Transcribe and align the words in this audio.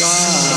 God. 0.00 0.53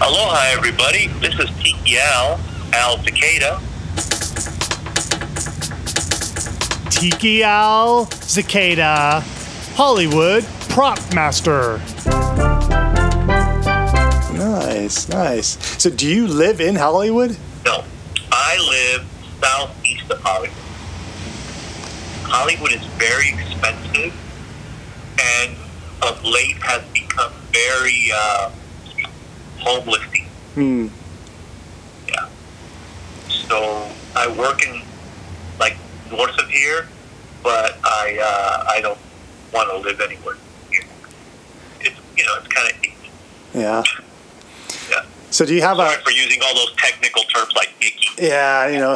Aloha, 0.00 0.50
everybody. 0.50 1.06
This 1.20 1.38
is 1.38 1.48
Tiki 1.62 1.98
Al, 1.98 2.40
Al 2.72 2.96
Takeda. 2.98 3.60
Tiki 6.90 7.44
Al 7.44 8.06
Cicada, 8.06 9.22
Hollywood 9.76 10.44
prop 10.70 10.98
master. 11.14 11.78
Nice, 14.34 15.08
nice. 15.08 15.56
So, 15.80 15.88
do 15.88 16.08
you 16.08 16.26
live 16.26 16.60
in 16.60 16.74
Hollywood? 16.74 17.36
No, 17.64 17.84
I 18.32 18.56
live 18.58 19.06
southeast 19.40 20.10
of 20.10 20.20
Hollywood. 20.20 20.58
Hollywood 22.24 22.72
is 22.72 22.84
very 22.98 23.28
expensive 23.28 24.12
and 25.24 25.56
of 26.02 26.22
late 26.24 26.56
has 26.62 26.82
become 26.92 27.32
very 27.52 28.10
uh, 28.14 28.50
homelessy. 29.58 30.24
Hmm. 30.54 30.88
Yeah. 32.08 32.28
So 33.28 33.88
I 34.14 34.28
work 34.38 34.62
in 34.66 34.82
like 35.58 35.76
north 36.10 36.36
of 36.38 36.48
here, 36.48 36.86
but 37.42 37.78
I 37.84 38.18
uh, 38.22 38.64
I 38.70 38.80
don't 38.80 38.98
want 39.52 39.70
to 39.70 39.78
live 39.88 40.00
anywhere. 40.00 40.36
Here. 40.70 40.84
It's 41.80 41.96
you 42.16 42.24
know 42.24 42.34
it's 42.38 42.48
kind 42.48 42.68
of 42.70 43.60
Yeah. 43.60 43.82
yeah. 44.90 45.04
So, 45.30 45.44
do 45.44 45.54
you 45.54 45.62
have 45.62 45.78
Sorry 45.78 45.96
a? 45.96 45.98
for 45.98 46.10
using 46.10 46.40
all 46.44 46.54
those 46.54 46.72
technical 46.76 47.22
terms 47.24 47.52
like 47.56 47.72
icky. 47.80 48.08
Yeah, 48.22 48.68
you 48.68 48.78
know, 48.78 48.94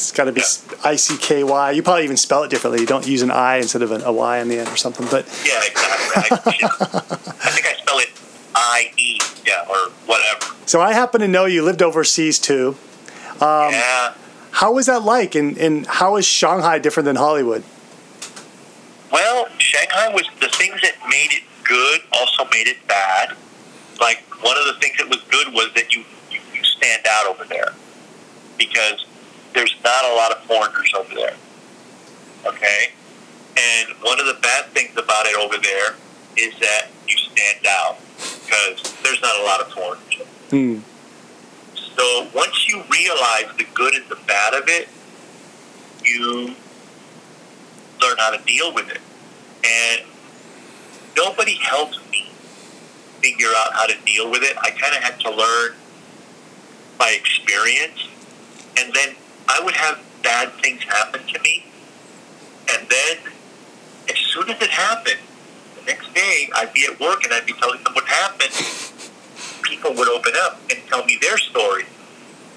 it's 0.00 0.12
got 0.12 0.24
to 0.24 0.32
be 0.32 0.42
I 0.84 0.96
C 0.96 1.16
K 1.18 1.44
Y. 1.44 1.70
You 1.72 1.82
probably 1.82 2.04
even 2.04 2.16
spell 2.16 2.42
it 2.44 2.50
differently. 2.50 2.80
You 2.80 2.86
don't 2.86 3.06
use 3.06 3.22
an 3.22 3.30
I 3.30 3.56
instead 3.56 3.82
of 3.82 3.92
an, 3.92 4.02
a 4.02 4.12
Y 4.12 4.40
on 4.40 4.48
the 4.48 4.58
end 4.58 4.68
or 4.68 4.76
something. 4.76 5.06
But 5.10 5.26
Yeah, 5.46 5.60
exactly. 5.64 6.54
I, 6.62 6.68
I 7.40 7.50
think 7.50 7.66
I 7.66 7.74
spell 7.74 7.98
it 7.98 8.10
I 8.54 8.92
E, 8.96 9.18
yeah, 9.46 9.64
or 9.68 9.90
whatever. 10.06 10.54
so 10.66 10.80
I 10.80 10.92
happen 10.92 11.20
to 11.20 11.28
know 11.28 11.44
you 11.44 11.62
lived 11.62 11.82
overseas 11.82 12.38
too. 12.38 12.76
Um, 13.40 13.72
yeah. 13.72 14.14
How 14.50 14.72
was 14.72 14.86
that 14.86 15.02
like, 15.02 15.34
and, 15.36 15.56
and 15.58 15.86
how 15.86 16.16
is 16.16 16.26
Shanghai 16.26 16.78
different 16.80 17.04
than 17.04 17.14
Hollywood? 17.16 17.62
Well, 19.12 19.46
Shanghai 19.58 20.12
was 20.12 20.28
the 20.40 20.48
things 20.48 20.80
that 20.82 20.94
made 21.08 21.30
it 21.30 21.44
good 21.62 22.00
also 22.12 22.44
made 22.50 22.66
it 22.66 22.84
bad. 22.88 23.34
Like 24.00 24.22
one 24.42 24.56
of 24.58 24.64
the 24.66 24.74
things 24.80 24.96
that 24.98 25.08
was 25.08 25.20
good 25.30 25.52
was 25.52 25.70
that 25.74 25.94
you, 25.94 26.04
you, 26.30 26.40
you 26.54 26.64
stand 26.64 27.06
out 27.08 27.26
over 27.26 27.44
there 27.44 27.74
because 28.58 29.06
there's 29.54 29.74
not 29.84 30.04
a 30.04 30.14
lot 30.14 30.32
of 30.32 30.42
foreigners 30.44 30.92
over 30.98 31.14
there. 31.14 31.34
Okay? 32.46 32.90
And 33.56 33.88
one 34.02 34.20
of 34.20 34.26
the 34.26 34.38
bad 34.40 34.66
things 34.66 34.92
about 34.92 35.26
it 35.26 35.36
over 35.36 35.56
there 35.58 35.94
is 36.36 36.58
that 36.60 36.88
you 37.08 37.16
stand 37.16 37.66
out 37.66 37.98
because 38.44 38.94
there's 39.02 39.20
not 39.20 39.38
a 39.40 39.42
lot 39.42 39.60
of 39.60 39.72
foreigners. 39.72 40.28
Hmm. 40.50 40.78
So 41.96 42.28
once 42.34 42.68
you 42.68 42.82
realize 42.90 43.46
the 43.56 43.66
good 43.74 43.94
and 43.94 44.08
the 44.08 44.18
bad 44.26 44.54
of 44.54 44.64
it, 44.68 44.88
you 46.04 46.54
learn 48.00 48.16
how 48.18 48.30
to 48.30 48.42
deal 48.44 48.72
with 48.72 48.88
it. 48.88 49.00
And 49.64 50.06
nobody 51.16 51.54
helped 51.54 51.98
me 52.10 52.30
figure 53.20 53.48
out 53.56 53.72
how 53.72 53.86
to 53.86 53.96
deal 54.04 54.30
with 54.30 54.42
it. 54.42 54.56
I 54.58 54.70
kind 54.70 54.94
of 54.96 55.02
had 55.02 55.18
to 55.20 55.30
learn 55.30 55.74
by 56.98 57.10
experience. 57.10 58.06
And 58.78 58.92
then 58.94 59.16
I 59.48 59.60
would 59.64 59.74
have 59.74 59.98
bad 60.22 60.52
things 60.62 60.82
happen 60.82 61.26
to 61.26 61.40
me. 61.40 61.64
And 62.74 62.86
then 62.88 63.16
as 64.10 64.18
soon 64.18 64.50
as 64.50 64.60
it 64.60 64.70
happened, 64.70 65.20
the 65.76 65.86
next 65.86 66.12
day 66.14 66.50
I'd 66.54 66.72
be 66.72 66.84
at 66.84 67.00
work 67.00 67.24
and 67.24 67.32
I'd 67.32 67.46
be 67.46 67.54
telling 67.54 67.82
them 67.82 67.94
what 67.94 68.04
happened 68.04 68.52
people 69.62 69.94
would 69.94 70.08
open 70.08 70.32
up 70.42 70.60
and 70.70 70.80
tell 70.88 71.04
me 71.04 71.18
their 71.20 71.38
story. 71.38 71.84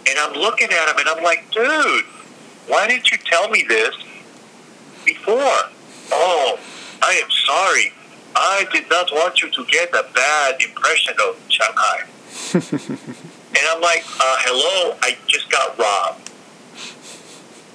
And 0.08 0.18
I'm 0.18 0.34
looking 0.34 0.70
at 0.72 0.86
them 0.88 0.96
and 0.98 1.10
I'm 1.10 1.24
like, 1.24 1.50
dude, 1.52 2.06
why 2.68 2.88
didn't 2.88 3.12
you 3.12 3.18
tell 3.18 3.50
me 3.50 3.64
this 3.68 3.96
before? 5.06 5.58
Oh, 6.12 6.60
I 7.02 7.14
am 7.14 7.30
sorry. 7.30 7.94
I 8.36 8.66
did 8.72 8.90
not 8.90 9.12
want 9.12 9.42
you 9.42 9.50
to 9.50 9.66
get 9.66 9.90
a 9.90 10.06
bad 10.14 10.62
impression 10.62 11.16
of 11.28 11.38
Shanghai. 11.50 12.06
and 12.54 13.68
I'm 13.70 13.82
like, 13.82 14.04
uh, 14.20 14.38
hello, 14.40 14.98
I 15.02 15.18
just 15.28 15.50
got 15.50 15.78
robbed 15.78 16.31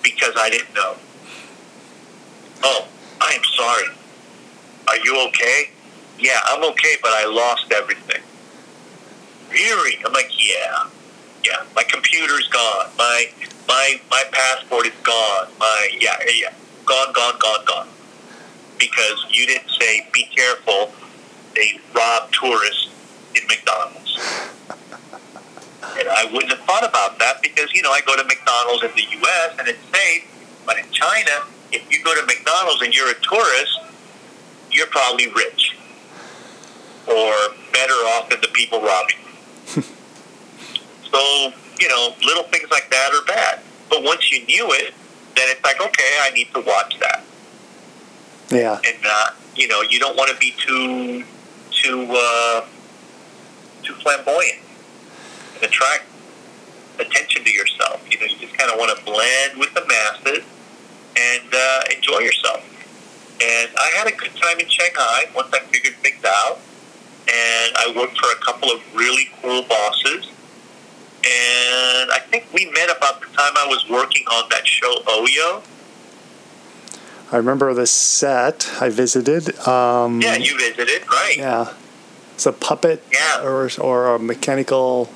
because 0.06 0.34
I 0.36 0.48
didn't 0.50 0.72
know. 0.72 0.94
Oh, 2.62 2.86
I 3.20 3.32
am 3.32 3.42
sorry. 3.42 3.88
Are 4.86 4.98
you 5.04 5.26
okay? 5.28 5.70
Yeah, 6.16 6.38
I'm 6.44 6.62
okay, 6.70 6.94
but 7.02 7.10
I 7.10 7.26
lost 7.26 7.72
everything. 7.72 8.22
Really? 9.50 9.98
I'm 10.04 10.12
like, 10.12 10.30
yeah, 10.38 10.86
yeah. 11.44 11.64
My 11.74 11.82
computer's 11.82 12.46
gone. 12.48 12.86
My 12.96 13.26
my 13.66 14.00
my 14.08 14.22
passport 14.30 14.86
is 14.86 14.92
gone. 15.02 15.48
My 15.58 15.88
yeah 15.98 16.16
yeah, 16.24 16.32
yeah. 16.42 16.54
gone 16.84 17.12
gone 17.12 17.34
gone 17.40 17.64
gone. 17.64 17.88
Because 18.78 19.26
you 19.30 19.44
didn't 19.46 19.70
say 19.70 20.06
be 20.12 20.24
careful. 20.36 20.92
They 21.56 21.80
rob 21.96 22.30
tourists 22.30 22.90
in 23.34 23.42
McDonald's. 23.48 24.20
I 26.10 26.24
wouldn't 26.32 26.52
have 26.52 26.60
thought 26.66 26.84
about 26.88 27.18
that 27.18 27.42
because 27.42 27.72
you 27.72 27.82
know 27.82 27.90
I 27.90 28.00
go 28.06 28.16
to 28.16 28.24
McDonald's 28.24 28.84
in 28.84 28.90
the 28.94 29.02
U.S. 29.18 29.56
and 29.58 29.68
it's 29.68 29.82
safe, 29.96 30.24
but 30.66 30.78
in 30.78 30.84
China, 30.90 31.30
if 31.72 31.90
you 31.90 32.02
go 32.04 32.14
to 32.14 32.24
McDonald's 32.26 32.82
and 32.82 32.94
you're 32.94 33.10
a 33.10 33.20
tourist, 33.20 33.78
you're 34.70 34.86
probably 34.88 35.28
rich 35.32 35.76
or 37.08 37.32
better 37.72 37.92
off 38.14 38.28
than 38.30 38.40
the 38.40 38.48
people 38.48 38.80
robbing. 38.80 39.16
you. 39.74 39.82
so 41.12 41.52
you 41.80 41.88
know, 41.88 42.14
little 42.24 42.44
things 42.44 42.70
like 42.70 42.90
that 42.90 43.10
are 43.12 43.24
bad. 43.26 43.60
But 43.90 44.02
once 44.02 44.32
you 44.32 44.44
knew 44.46 44.66
it, 44.72 44.94
then 45.36 45.44
it's 45.48 45.62
like, 45.62 45.80
okay, 45.80 46.18
I 46.22 46.30
need 46.30 46.48
to 46.54 46.60
watch 46.60 46.98
that, 47.00 47.22
Yeah. 48.50 48.80
and 48.84 49.02
not, 49.02 49.36
you 49.54 49.68
know, 49.68 49.82
you 49.82 49.98
don't 50.00 50.16
want 50.16 50.30
to 50.30 50.36
be 50.38 50.52
too 50.58 51.24
too 51.70 52.06
uh, 52.10 52.64
too 53.82 53.94
flamboyant 53.94 54.58
attract 55.62 56.04
attention 56.98 57.44
to 57.44 57.50
yourself. 57.50 58.02
You 58.10 58.18
know, 58.18 58.26
you 58.26 58.36
just 58.38 58.54
kind 58.56 58.70
of 58.70 58.78
want 58.78 58.96
to 58.96 59.04
blend 59.04 59.58
with 59.58 59.72
the 59.74 59.84
masses 59.86 60.44
and 61.16 61.54
uh, 61.54 61.80
enjoy 61.94 62.18
yourself. 62.20 62.62
And 63.42 63.70
I 63.76 63.90
had 63.96 64.06
a 64.06 64.12
good 64.12 64.34
time 64.36 64.58
in 64.60 64.68
Shanghai 64.68 65.24
once 65.34 65.48
I 65.52 65.60
figured 65.60 65.94
things 65.96 66.24
out. 66.24 66.58
And 67.28 67.76
I 67.76 67.92
worked 67.96 68.18
for 68.18 68.30
a 68.32 68.36
couple 68.44 68.70
of 68.70 68.80
really 68.94 69.28
cool 69.42 69.62
bosses. 69.62 70.30
And 71.24 72.10
I 72.12 72.20
think 72.30 72.46
we 72.54 72.70
met 72.70 72.88
about 72.96 73.20
the 73.20 73.26
time 73.26 73.52
I 73.56 73.66
was 73.66 73.84
working 73.90 74.24
on 74.28 74.48
that 74.50 74.66
show 74.66 74.94
Oyo. 75.06 75.62
I 77.32 77.36
remember 77.36 77.74
the 77.74 77.86
set 77.86 78.70
I 78.80 78.88
visited. 78.91 79.59
Um, 79.66 80.20
Yeah, 80.20 80.36
you 80.36 80.56
visited, 80.56 81.06
right? 81.09 81.34
Yeah. 81.36 81.74
It's 82.34 82.47
a 82.47 82.52
puppet 82.52 83.02
Yeah. 83.12 83.42
or, 83.42 83.68
or 83.80 84.14
a 84.14 84.18
mechanical. 84.18 85.10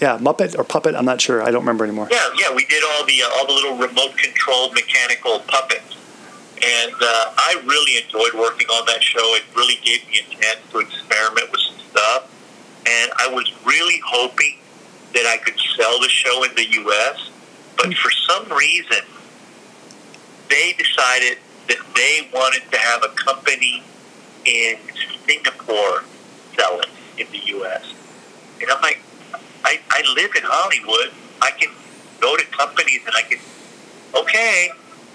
Yeah, 0.00 0.16
Muppet 0.16 0.58
or 0.58 0.64
puppet. 0.64 0.94
I'm 0.94 1.04
not 1.04 1.20
sure. 1.20 1.42
I 1.42 1.50
don't 1.50 1.60
remember 1.60 1.84
anymore. 1.84 2.08
Yeah, 2.10 2.26
yeah, 2.38 2.54
we 2.54 2.64
did 2.64 2.82
all 2.82 3.04
the 3.04 3.22
uh, 3.22 3.30
all 3.36 3.46
the 3.46 3.52
little 3.52 3.76
remote 3.76 4.16
controlled 4.16 4.72
mechanical 4.72 5.40
puppets, 5.40 5.94
and 6.56 6.92
uh, 6.92 7.34
I 7.36 7.62
really 7.66 8.02
enjoyed 8.02 8.32
working 8.32 8.66
on 8.68 8.86
that 8.86 9.02
show. 9.02 9.20
It 9.36 9.44
really 9.54 9.78
gave 9.84 10.06
me 10.08 10.20
a 10.20 10.34
chance 10.34 10.60
to 10.70 10.78
experiment 10.78 11.52
with 11.52 11.60
some 11.60 11.78
stuff, 11.90 12.30
and 12.86 13.12
I 13.18 13.28
was 13.28 13.52
really 13.66 14.00
hoping 14.06 14.56
that 15.12 15.26
I 15.26 15.36
could 15.36 15.58
sell 15.76 16.00
the 16.00 16.08
show 16.08 16.44
in 16.44 16.54
the 16.54 16.66
U.S. 16.70 17.30
But 17.76 17.94
for 17.94 18.10
some 18.10 18.50
reason, 18.56 19.04
they 20.48 20.74
decided 20.78 21.38
that 21.68 21.78
they 21.94 22.28
wanted 22.32 22.62
to 22.72 22.78
have 22.78 23.04
a 23.04 23.08
company 23.08 23.82
in 24.46 24.76
Singapore 25.26 26.04
sell 26.56 26.80
it 26.80 26.88
in 27.18 27.26
the 27.32 27.46
U.S. 27.46 27.92
And 28.60 28.70
I'm 28.70 28.80
like, 28.82 29.00
I, 29.64 29.80
I 29.90 30.02
live 30.14 30.30
in 30.36 30.42
Hollywood. 30.44 31.12
I 31.42 31.50
can 31.52 31.70
go 32.20 32.36
to 32.36 32.44
companies 32.46 33.00
and 33.06 33.14
I 33.16 33.22
can, 33.22 33.38
okay. 34.14 34.70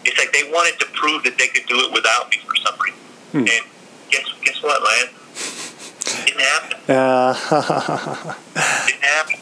It's 0.06 0.18
like 0.18 0.32
they 0.34 0.50
wanted 0.52 0.80
to 0.80 0.86
prove 0.94 1.24
that 1.24 1.38
they 1.38 1.48
could 1.48 1.66
do 1.68 1.80
it 1.80 1.92
without 1.94 2.30
me 2.30 2.38
for 2.46 2.56
some 2.58 2.76
reason. 2.80 3.00
And 3.34 3.66
guess 4.12 4.26
guess 4.44 4.62
what, 4.64 4.82
Lance? 4.82 6.24
Didn't 6.26 6.42
happen. 6.42 6.96
Uh, 6.96 7.34
Didn't 8.88 9.04
happen. 9.04 9.36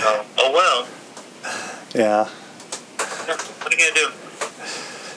So, 0.00 0.24
oh 0.38 0.52
well. 0.52 0.86
yeah. 1.94 2.24
What 2.28 3.74
are 3.74 3.76
you 3.76 3.78
gonna 3.78 3.94
do? 3.94 4.10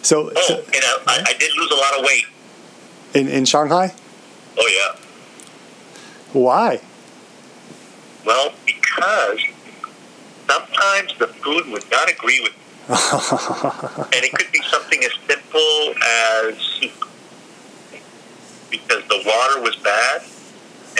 So, 0.01 0.31
Oh, 0.35 0.41
so 0.47 0.57
and 0.57 0.83
I, 0.83 0.97
I, 1.07 1.23
I 1.27 1.33
did 1.37 1.51
lose 1.57 1.71
a 1.71 1.75
lot 1.75 1.99
of 1.99 2.05
weight. 2.05 2.25
in 3.13 3.27
in 3.27 3.45
Shanghai, 3.45 3.93
Oh 4.57 4.67
yeah. 4.73 4.99
why? 6.33 6.79
Well, 8.25 8.53
because 8.65 9.39
sometimes 10.47 11.13
the 11.19 11.27
food 11.27 11.67
would 11.67 11.89
not 11.91 12.09
agree 12.09 12.39
with 12.41 12.53
me. 12.53 12.59
and 14.15 14.23
it 14.25 14.33
could 14.33 14.51
be 14.51 14.61
something 14.69 15.03
as 15.03 15.11
simple 15.27 15.93
as 16.03 16.57
soup. 16.57 17.09
Because 18.69 19.03
the 19.07 19.21
water 19.25 19.61
was 19.61 19.75
bad, 19.77 20.23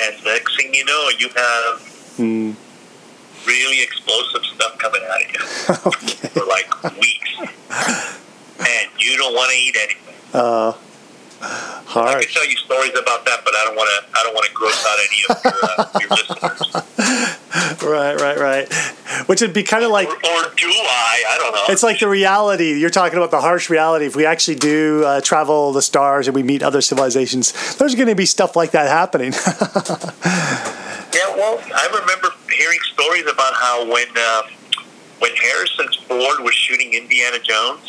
and 0.02 0.24
next 0.24 0.56
thing 0.58 0.74
you 0.74 0.86
know, 0.86 1.10
you 1.18 1.30
have 1.30 1.90
Mm, 2.20 2.54
really 3.48 3.81
explosive 3.81 4.46
stuff 4.46 4.78
coming 4.78 5.02
out 5.04 5.24
of 5.24 5.31
you 5.34 5.40
okay. 5.88 6.28
for 6.30 6.46
like 6.46 6.70
weeks. 7.00 7.31
And 8.60 8.88
you 9.00 9.18
don't 9.18 9.34
want 9.34 9.52
to 9.52 9.58
eat 9.58 9.75
anything. 9.75 10.14
Uh, 10.31 10.74
I 11.45 11.84
hard. 11.88 12.22
could 12.22 12.30
tell 12.31 12.48
you 12.48 12.56
stories 12.57 12.92
about 12.98 13.25
that, 13.25 13.42
but 13.44 13.54
I 13.56 13.66
don't 13.66 13.75
want 13.75 13.90
to. 13.90 14.18
I 14.19 14.24
don't 14.24 14.34
want 14.34 14.45
to 14.48 14.54
gross 14.54 14.86
out 14.86 14.98
any 15.00 15.24
of 15.30 15.44
your, 15.44 15.54
uh, 15.63 16.00
your 16.00 16.10
listeners. 16.10 17.84
Right, 17.84 18.19
right, 18.19 18.38
right. 18.40 18.74
Which 19.28 19.42
would 19.42 19.54
be 19.54 19.63
kind 19.63 19.84
of 19.84 19.92
like 19.92 20.07
Or, 20.07 20.13
or 20.13 20.18
do 20.56 20.68
I? 20.68 21.24
I 21.30 21.38
don't 21.38 21.54
know. 21.54 21.63
it's 21.69 21.84
like 21.84 22.00
the 22.00 22.07
reality. 22.07 22.80
You're 22.80 22.90
talking 22.90 23.18
about 23.18 23.31
the 23.31 23.42
harsh 23.42 23.69
reality. 23.69 24.06
If 24.06 24.16
we 24.16 24.25
actually 24.25 24.56
do 24.56 25.04
uh, 25.06 25.22
travel 25.22 25.72
the 25.74 25.81
stars 25.81 26.28
and 26.28 26.36
we 26.36 26.44
meet 26.44 26.63
other 26.63 26.81
civilizations, 26.81 27.75
there's 27.78 27.96
going 27.96 28.07
to 28.07 28.16
be 28.16 28.25
stuff 28.25 28.56
like 28.56 28.72
that 28.72 28.88
happening. 28.88 29.34
Yeah, 31.13 31.30
well, 31.36 31.60
I 31.75 31.86
remember 32.01 32.30
hearing 32.51 32.80
stories 32.92 33.28
about 33.31 33.54
how 33.54 33.86
when 33.88 34.07
uh, 34.18 34.42
when 35.19 35.31
Harrison 35.36 35.88
Ford 36.07 36.39
was 36.44 36.56
shooting 36.56 36.94
Indiana 36.96 37.38
Jones, 37.38 37.88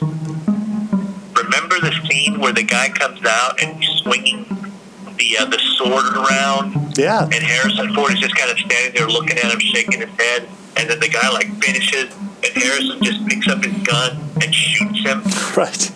remember 1.44 1.80
the 1.80 1.92
scene 2.08 2.38
where 2.40 2.52
the 2.52 2.62
guy 2.62 2.88
comes 2.88 3.24
out 3.24 3.62
and 3.62 3.82
he's 3.82 3.90
swinging 4.00 4.44
the 5.16 5.36
uh, 5.38 5.44
the 5.46 5.58
sword 5.76 6.16
around, 6.16 6.98
yeah, 6.98 7.24
and 7.24 7.34
Harrison 7.34 7.94
Ford 7.94 8.12
is 8.12 8.18
just 8.18 8.36
kind 8.36 8.50
of 8.50 8.58
standing 8.58 8.94
there 8.94 9.06
looking 9.06 9.38
at 9.38 9.44
him, 9.52 9.60
shaking 9.60 10.00
his 10.00 10.10
head, 10.18 10.48
and 10.76 10.90
then 10.90 10.98
the 11.00 11.08
guy 11.08 11.30
like 11.30 11.48
finishes, 11.62 12.12
and 12.42 12.52
Harrison 12.62 13.02
just 13.02 13.24
picks 13.26 13.48
up 13.48 13.62
his 13.64 13.76
gun 13.86 14.18
and 14.42 14.54
shoots 14.54 15.00
him. 15.00 15.22
right, 15.56 15.92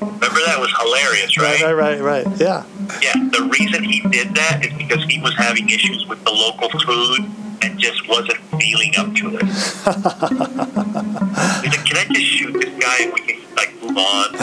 Remember 0.00 0.40
that? 0.46 0.56
Was 0.58 0.72
hilarious, 0.80 1.36
right, 1.36 1.60
right, 1.62 1.74
right, 1.74 2.00
right. 2.00 2.40
Yeah, 2.40 2.64
Yeah, 3.02 3.12
the 3.30 3.48
reason 3.52 3.84
he 3.84 4.00
did 4.08 4.34
that 4.34 4.64
is 4.64 4.72
because 4.72 5.04
he 5.04 5.20
was 5.20 5.34
having 5.36 5.68
issues 5.68 6.06
with 6.06 6.24
the 6.24 6.32
local 6.32 6.70
food 6.80 7.30
and 7.62 7.78
just 7.78 8.08
wasn't 8.08 8.38
feeling 8.60 8.92
up 8.98 9.14
to 9.14 9.36
it. 9.36 9.42
He's 11.62 11.76
like, 11.76 11.84
can 11.84 11.96
I 11.96 12.04
just 12.12 12.26
shoot 12.26 12.52
this 12.52 12.74
guy 12.78 13.04
and 13.04 13.12
we 13.12 13.20
can 13.20 13.40
like 13.56 13.74
move 13.82 13.96
on? 13.96 14.34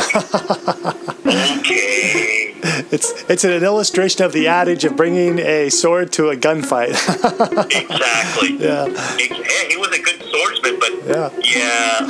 okay. 1.59 2.53
it's 2.91 3.23
it's 3.29 3.43
an 3.43 3.63
illustration 3.63 4.23
of 4.23 4.31
the 4.33 4.47
adage 4.47 4.85
of 4.85 4.95
bringing 4.95 5.39
a 5.39 5.69
sword 5.69 6.11
to 6.13 6.29
a 6.29 6.35
gunfight. 6.35 6.89
Exactly. 6.89 8.57
yeah, 8.59 8.85
Yeah, 8.87 9.67
he 9.69 9.77
was 9.77 9.89
a 9.89 10.01
good 10.01 10.21
swordsman, 10.29 10.79
but 10.79 10.91
yeah. 11.05 11.29
yeah. 11.43 12.09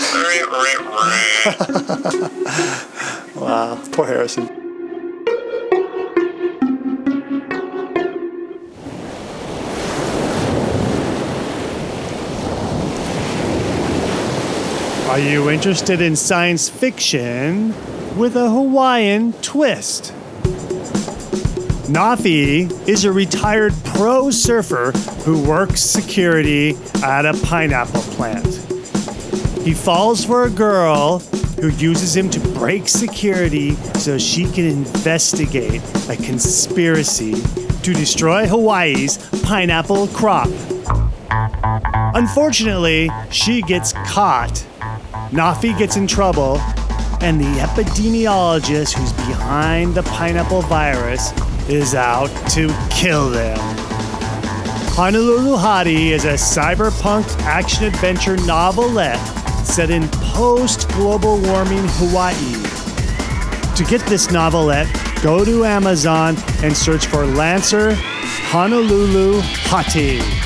Wow, 3.36 3.82
poor 3.92 4.06
Harrison. 4.06 4.62
Are 15.13 15.19
you 15.19 15.51
interested 15.51 16.01
in 16.01 16.15
science 16.15 16.69
fiction 16.69 17.68
with 18.18 18.36
a 18.36 18.50
Hawaiian 18.50 19.33
twist? 19.44 20.12
Nafi 21.86 22.71
is 22.89 23.06
a 23.06 23.12
retired 23.12 23.75
pro 23.83 24.31
surfer 24.31 24.89
who 25.24 25.39
works 25.48 25.81
security 25.81 26.75
at 27.04 27.27
a 27.27 27.33
pineapple 27.44 28.01
plant. 28.01 28.56
He 29.62 29.75
falls 29.75 30.25
for 30.25 30.45
a 30.45 30.50
girl 30.50 31.19
who 31.62 31.69
uses 31.69 32.15
him 32.18 32.27
to 32.31 32.39
break 32.39 32.89
security 32.89 33.75
so 34.00 34.18
she 34.18 34.45
can 34.45 34.65
investigate 34.65 35.83
a 36.10 36.15
conspiracy 36.15 37.36
to 37.83 37.94
destroy 37.94 38.48
Hawaii's 38.48 39.19
pineapple 39.44 40.07
crop. 40.07 40.50
Unfortunately, 42.15 43.12
she 43.30 43.62
gets 43.62 43.94
caught. 44.07 44.65
Nafi 45.34 45.76
gets 45.76 45.96
in 45.96 46.06
trouble, 46.06 46.60
and 47.20 47.42
the 47.42 47.60
epidemiologist 47.60 48.94
who's 48.94 49.12
behind 49.14 49.96
the 49.96 50.04
pineapple 50.04 50.62
virus 50.62 51.32
is 51.68 51.96
out 51.96 52.28
to 52.52 52.72
kill 52.92 53.32
them. 53.32 53.58
Honolulu 54.96 55.58
Hottie 55.58 56.12
is 56.12 56.26
a 56.26 56.34
cyberpunk 56.34 57.28
action 57.42 57.86
adventure 57.86 58.38
novelette 58.46 59.18
set 59.66 59.90
in 59.90 60.08
post 60.10 60.88
global 60.90 61.42
warming 61.42 61.84
Hawaii. 61.94 62.54
To 63.76 63.84
get 63.86 64.02
this 64.08 64.30
novelette, 64.30 64.88
go 65.24 65.44
to 65.44 65.66
Amazon 65.66 66.36
and 66.62 66.78
search 66.78 67.08
for 67.08 67.26
Lancer 67.26 67.96
Honolulu 67.96 69.42
Hottie. 69.42 70.43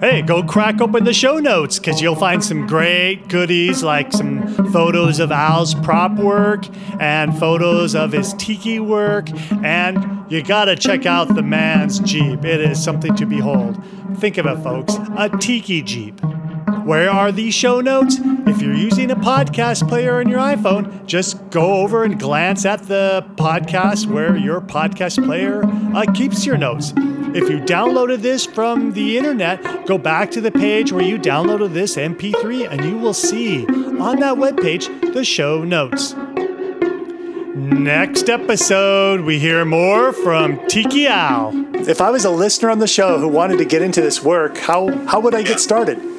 Hey, 0.00 0.22
go 0.22 0.42
crack 0.42 0.80
open 0.80 1.04
the 1.04 1.12
show 1.12 1.40
notes 1.40 1.78
because 1.78 2.00
you'll 2.00 2.16
find 2.16 2.42
some 2.42 2.66
great 2.66 3.28
goodies 3.28 3.82
like 3.82 4.12
some 4.12 4.72
photos 4.72 5.20
of 5.20 5.30
Al's 5.30 5.74
prop 5.74 6.12
work 6.16 6.64
and 6.98 7.38
photos 7.38 7.94
of 7.94 8.12
his 8.12 8.32
tiki 8.38 8.80
work. 8.80 9.28
And 9.62 10.24
you 10.32 10.42
gotta 10.42 10.74
check 10.74 11.04
out 11.04 11.34
the 11.34 11.42
man's 11.42 11.98
Jeep. 11.98 12.46
It 12.46 12.62
is 12.62 12.82
something 12.82 13.14
to 13.16 13.26
behold. 13.26 13.78
Think 14.16 14.38
of 14.38 14.46
it, 14.46 14.62
folks 14.62 14.94
a 15.18 15.28
tiki 15.36 15.82
Jeep. 15.82 16.18
Where 16.86 17.10
are 17.10 17.30
these 17.30 17.52
show 17.52 17.82
notes? 17.82 18.16
If 18.46 18.62
you're 18.62 18.74
using 18.74 19.10
a 19.10 19.16
podcast 19.16 19.86
player 19.86 20.18
on 20.18 20.30
your 20.30 20.40
iPhone, 20.40 21.04
just 21.04 21.50
go 21.50 21.74
over 21.74 22.04
and 22.04 22.18
glance 22.18 22.64
at 22.64 22.84
the 22.84 23.22
podcast 23.34 24.06
where 24.06 24.34
your 24.34 24.62
podcast 24.62 25.22
player 25.26 25.62
uh, 25.94 26.10
keeps 26.14 26.46
your 26.46 26.56
notes. 26.56 26.94
If 27.32 27.48
you 27.48 27.60
downloaded 27.60 28.22
this 28.22 28.44
from 28.44 28.92
the 28.92 29.16
internet, 29.16 29.86
go 29.86 29.98
back 29.98 30.32
to 30.32 30.40
the 30.40 30.50
page 30.50 30.90
where 30.90 31.04
you 31.04 31.16
downloaded 31.16 31.72
this 31.72 31.94
MP3 31.94 32.68
and 32.68 32.84
you 32.84 32.98
will 32.98 33.14
see 33.14 33.66
on 33.68 34.18
that 34.18 34.36
webpage 34.36 35.14
the 35.14 35.24
show 35.24 35.62
notes. 35.62 36.16
Next 37.54 38.28
episode, 38.28 39.20
we 39.20 39.38
hear 39.38 39.64
more 39.64 40.12
from 40.12 40.66
Tiki 40.66 41.06
Al. 41.06 41.52
If 41.76 42.00
I 42.00 42.10
was 42.10 42.24
a 42.24 42.30
listener 42.30 42.68
on 42.68 42.80
the 42.80 42.88
show 42.88 43.20
who 43.20 43.28
wanted 43.28 43.58
to 43.58 43.64
get 43.64 43.80
into 43.80 44.00
this 44.00 44.24
work, 44.24 44.58
how 44.58 44.88
how 45.06 45.20
would 45.20 45.34
I 45.34 45.42
get 45.42 45.60
started? 45.60 46.09